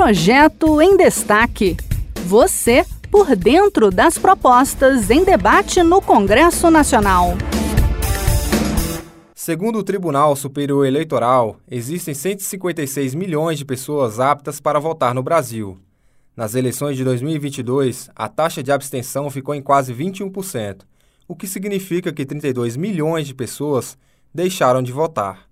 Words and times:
Projeto 0.00 0.80
em 0.80 0.96
Destaque. 0.96 1.76
Você 2.24 2.86
por 3.10 3.34
dentro 3.34 3.90
das 3.90 4.16
propostas 4.16 5.10
em 5.10 5.24
debate 5.24 5.82
no 5.82 6.00
Congresso 6.00 6.70
Nacional. 6.70 7.36
Segundo 9.34 9.80
o 9.80 9.82
Tribunal 9.82 10.36
Superior 10.36 10.86
Eleitoral, 10.86 11.56
existem 11.68 12.14
156 12.14 13.16
milhões 13.16 13.58
de 13.58 13.64
pessoas 13.64 14.20
aptas 14.20 14.60
para 14.60 14.78
votar 14.78 15.12
no 15.12 15.22
Brasil. 15.22 15.76
Nas 16.36 16.54
eleições 16.54 16.96
de 16.96 17.02
2022, 17.02 18.08
a 18.14 18.28
taxa 18.28 18.62
de 18.62 18.70
abstenção 18.70 19.28
ficou 19.28 19.52
em 19.52 19.60
quase 19.60 19.92
21%, 19.92 20.82
o 21.26 21.34
que 21.34 21.48
significa 21.48 22.12
que 22.12 22.24
32 22.24 22.76
milhões 22.76 23.26
de 23.26 23.34
pessoas 23.34 23.98
deixaram 24.32 24.80
de 24.80 24.92
votar. 24.92 25.48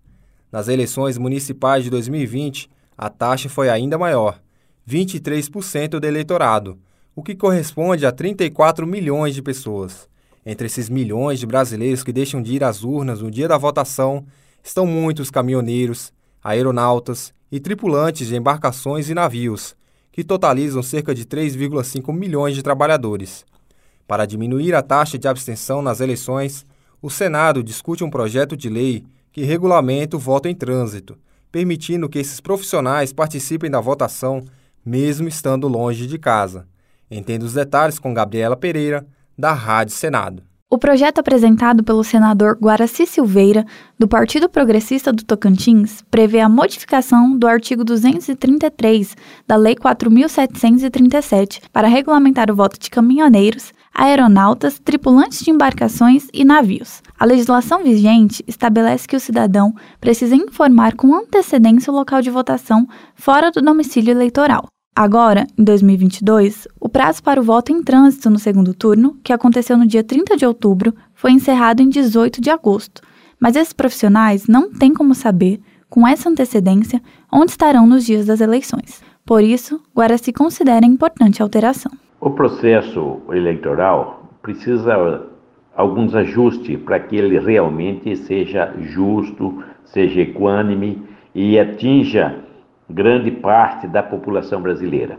Nas 0.53 0.69
eleições 0.69 1.19
municipais 1.19 1.83
de 1.83 1.91
2020, 1.91 2.71
a 2.97 3.11
taxa 3.11 3.49
foi 3.49 3.69
ainda 3.69 3.99
maior, 3.99 4.41
23% 4.89 5.99
do 5.99 6.07
eleitorado, 6.07 6.79
o 7.15 7.23
que 7.23 7.35
corresponde 7.35 8.07
a 8.07 8.13
34 8.13 8.87
milhões 8.87 9.35
de 9.35 9.43
pessoas. 9.43 10.09
Entre 10.45 10.67
esses 10.67 10.89
milhões 10.89 11.41
de 11.41 11.47
brasileiros 11.47 12.05
que 12.05 12.13
deixam 12.13 12.41
de 12.41 12.55
ir 12.55 12.63
às 12.63 12.85
urnas 12.85 13.21
no 13.21 13.31
dia 13.31 13.49
da 13.49 13.59
votação, 13.59 14.25
estão 14.63 14.87
muitos 14.87 15.31
caminhoneiros, 15.31 16.13
aeronautas 16.43 17.35
e 17.51 17.59
tripulantes 17.59 18.29
de 18.29 18.37
embarcações 18.37 19.09
e 19.11 19.15
navios, 19.15 19.75
que 20.13 20.25
totalizam 20.25 20.83
cerca 20.83 21.15
de 21.15 21.25
3,5 21.25 22.13
milhões 22.13 22.55
de 22.55 22.63
trabalhadores. 22.63 23.45
Para 24.07 24.25
diminuir 24.25 24.75
a 24.75 24.83
taxa 24.83 25.19
de 25.19 25.27
abstenção 25.27 25.83
nas 25.83 26.01
eleições, 26.01 26.65
o 27.03 27.11
Senado 27.11 27.63
discute 27.63 28.05
um 28.05 28.11
projeto 28.11 28.57
de 28.57 28.69
lei 28.69 29.05
que 29.33 29.43
regulamenta 29.43 30.17
o 30.17 30.21
voto 30.21 30.49
em 30.49 30.55
trânsito, 30.55 31.19
permitindo 31.57 32.07
que 32.07 32.19
esses 32.19 32.39
profissionais 32.39 33.15
participem 33.15 33.71
da 33.71 33.81
votação 33.81 34.45
mesmo 34.85 35.27
estando 35.27 35.67
longe 35.67 36.07
de 36.07 36.19
casa. 36.19 36.67
Entenda 37.11 37.47
os 37.47 37.55
detalhes 37.55 37.99
com 37.99 38.13
Gabriela 38.13 38.55
Pereira, 38.55 39.07
da 39.39 39.55
Rádio 39.55 39.95
Senado. 39.95 40.43
O 40.69 40.77
projeto 40.77 41.21
apresentado 41.21 41.83
pelo 41.83 42.05
senador 42.05 42.59
Guaraci 42.61 43.07
Silveira, 43.07 43.65
do 43.99 44.07
Partido 44.07 44.51
Progressista 44.51 45.11
do 45.11 45.25
Tocantins, 45.25 46.05
prevê 46.11 46.41
a 46.41 46.49
modificação 46.49 47.39
do 47.39 47.47
artigo 47.47 47.83
233 47.83 49.17
da 49.47 49.57
Lei 49.57 49.77
4.737 49.77 51.63
para 51.73 51.89
regulamentar 51.89 52.51
o 52.51 52.55
voto 52.55 52.79
de 52.79 52.91
caminhoneiros, 52.91 53.73
aeronautas, 53.97 54.79
tripulantes 54.79 55.41
de 55.41 55.51
embarcações 55.51 56.29
e 56.33 56.45
navios. 56.45 57.03
A 57.19 57.25
legislação 57.25 57.83
vigente 57.83 58.45
estabelece 58.47 59.09
que 59.09 59.17
o 59.17 59.21
cidadão 59.21 59.75
precisa 59.99 60.37
informar 60.37 60.95
com 60.95 61.15
antecedência 61.15 61.91
o 61.91 61.97
local 61.97 62.21
de 62.21 62.31
votação 62.31 62.87
fora 63.15 63.51
do 63.51 63.63
domicílio 63.63 64.13
eleitoral. 64.13 64.67
Agora, 64.95 65.47
em 65.59 65.65
2022, 65.65 66.69
o 66.81 66.89
prazo 66.89 67.23
para 67.23 67.41
o 67.41 67.45
voto 67.45 67.73
em 67.73 67.83
trânsito 67.83 68.31
no 68.31 68.39
segundo 68.39 68.75
turno, 68.75 69.19
que 69.23 69.33
aconteceu 69.33 69.77
no 69.77 69.87
dia 69.87 70.05
30 70.05 70.37
de 70.37 70.47
outubro, 70.47 70.95
foi 71.15 71.33
encerrado 71.33 71.83
em 71.83 71.89
18 71.89 72.41
de 72.41 72.51
agosto. 72.51 73.03
Mas 73.39 73.57
esses 73.57 73.73
profissionais 73.73 74.47
não 74.47 74.73
têm 74.73 74.95
como 74.95 75.15
saber, 75.15 75.61
com 75.89 76.07
essa 76.07 76.29
antecedência, 76.29 77.03
onde 77.31 77.51
estarão 77.51 77.87
nos 77.87 78.05
dias 78.05 78.27
das 78.27 78.41
eleições. 78.41 79.03
Por 79.25 79.43
isso, 79.43 79.81
Guaraci 79.95 80.33
considera 80.33 80.87
importante 80.87 81.43
alteração. 81.43 81.93
O 82.21 82.31
processo 82.31 83.21
eleitoral 83.31 84.31
precisa 84.41 85.27
alguns 85.77 86.15
ajustes 86.15 86.79
para 86.79 86.99
que 86.99 87.17
ele 87.17 87.39
realmente 87.39 88.17
seja 88.17 88.73
justo, 88.81 89.63
seja 89.85 90.23
equânime 90.23 91.03
e 91.35 91.59
atinja 91.59 92.37
grande 92.89 93.31
parte 93.31 93.87
da 93.87 94.03
população 94.03 94.63
brasileira. 94.63 95.19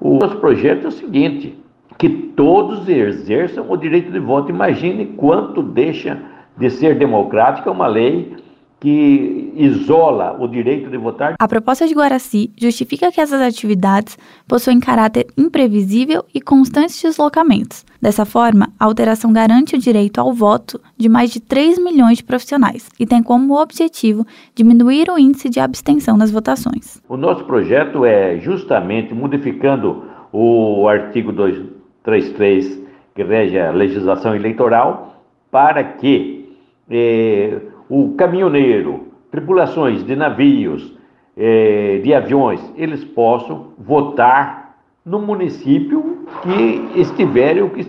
O 0.00 0.18
nosso 0.18 0.36
projeto 0.38 0.86
é 0.86 0.88
o 0.88 0.92
seguinte: 0.92 1.56
que 1.96 2.08
todos 2.08 2.88
exerçam 2.88 3.70
o 3.70 3.76
direito 3.76 4.10
de 4.10 4.18
voto. 4.18 4.50
Imagine 4.50 5.06
quanto 5.16 5.62
deixa 5.62 6.18
de 6.56 6.68
ser 6.68 6.96
democrática 6.96 7.70
uma 7.70 7.86
lei 7.86 8.34
que 8.84 9.50
isola 9.56 10.36
o 10.38 10.46
direito 10.46 10.90
de 10.90 10.98
votar. 10.98 11.36
A 11.38 11.48
proposta 11.48 11.88
de 11.88 11.94
Guaraci 11.94 12.52
justifica 12.54 13.10
que 13.10 13.18
essas 13.18 13.40
atividades 13.40 14.18
possuem 14.46 14.78
caráter 14.78 15.26
imprevisível 15.38 16.22
e 16.34 16.38
constantes 16.38 17.00
deslocamentos. 17.00 17.82
Dessa 17.98 18.26
forma, 18.26 18.68
a 18.78 18.84
alteração 18.84 19.32
garante 19.32 19.74
o 19.74 19.78
direito 19.78 20.20
ao 20.20 20.34
voto 20.34 20.78
de 20.98 21.08
mais 21.08 21.30
de 21.30 21.40
3 21.40 21.82
milhões 21.82 22.18
de 22.18 22.24
profissionais 22.24 22.90
e 23.00 23.06
tem 23.06 23.22
como 23.22 23.58
objetivo 23.58 24.26
diminuir 24.54 25.08
o 25.10 25.18
índice 25.18 25.48
de 25.48 25.60
abstenção 25.60 26.18
nas 26.18 26.30
votações. 26.30 27.00
O 27.08 27.16
nosso 27.16 27.42
projeto 27.44 28.04
é 28.04 28.38
justamente 28.38 29.14
modificando 29.14 30.04
o 30.30 30.86
artigo 30.86 31.32
233 31.32 32.82
que 33.14 33.22
rege 33.22 33.58
a 33.58 33.70
legislação 33.70 34.36
eleitoral 34.36 35.22
para 35.50 35.82
que 35.82 36.54
eh, 36.90 37.60
o 37.88 38.14
caminhoneiro, 38.14 39.08
tripulações 39.30 40.04
de 40.04 40.16
navios, 40.16 40.94
eh, 41.36 42.00
de 42.02 42.14
aviões, 42.14 42.60
eles 42.76 43.04
possam 43.04 43.68
votar 43.78 44.76
no 45.04 45.20
município 45.20 46.26
que 46.42 47.00
estiverem 47.00 47.62
ou 47.62 47.70
que, 47.70 47.84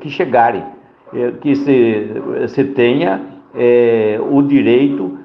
que, 0.00 0.10
chegarem, 0.10 0.64
eh, 1.12 1.32
que 1.40 1.56
se, 1.56 2.08
se 2.48 2.64
tenha 2.64 3.20
eh, 3.54 4.20
o 4.30 4.42
direito 4.42 5.18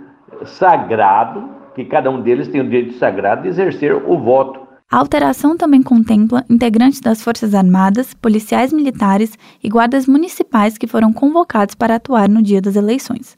sagrado, 0.45 1.49
que 1.75 1.85
cada 1.85 2.09
um 2.09 2.21
deles 2.21 2.47
tem 2.47 2.61
o 2.61 2.63
direito 2.63 2.93
sagrado 2.93 3.43
de 3.43 3.49
exercer 3.49 3.93
o 3.93 4.17
voto. 4.17 4.61
A 4.91 4.97
alteração 4.97 5.55
também 5.55 5.83
contempla 5.83 6.43
integrantes 6.49 6.99
das 6.99 7.21
Forças 7.21 7.53
Armadas, 7.53 8.15
policiais 8.15 8.73
militares 8.73 9.37
e 9.63 9.69
guardas 9.69 10.07
municipais 10.07 10.79
que 10.79 10.87
foram 10.87 11.13
convocados 11.13 11.75
para 11.75 11.95
atuar 11.95 12.27
no 12.27 12.41
dia 12.41 12.59
das 12.59 12.75
eleições. 12.75 13.37